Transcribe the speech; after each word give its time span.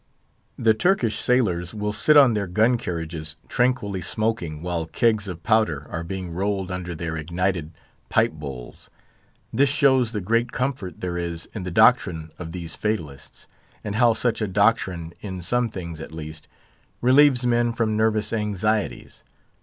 The 0.57 0.73
Turkish 0.73 1.19
sailors 1.19 1.75
will 1.75 1.93
sit 1.93 2.17
on 2.17 2.33
their 2.33 2.47
gun 2.47 2.75
carriages, 2.79 3.35
tranquilly 3.47 4.01
smoking, 4.01 4.63
while 4.63 4.87
kegs 4.87 5.27
of 5.27 5.43
powder 5.43 5.85
are 5.91 6.03
being 6.03 6.31
rolled 6.31 6.71
under 6.71 6.95
their 6.95 7.15
ignited 7.15 7.71
pipe 8.09 8.31
bowls. 8.31 8.89
This 9.53 9.69
shows 9.69 10.11
the 10.11 10.19
great 10.19 10.51
comfort 10.51 11.01
there 11.01 11.19
is 11.19 11.47
in 11.53 11.61
the 11.61 11.69
doctrine 11.69 12.31
of 12.39 12.51
these 12.51 12.73
Fatalists, 12.73 13.47
and 13.83 13.93
how 13.93 14.13
such 14.13 14.41
a 14.41 14.47
doctrine, 14.47 15.13
in 15.21 15.39
some 15.39 15.69
things 15.69 15.99
at 16.01 16.11
least, 16.11 16.47
relieves 17.01 17.45
men 17.45 17.71
from 17.71 17.95
nervous 17.95 18.33
anxieties. 18.33 19.23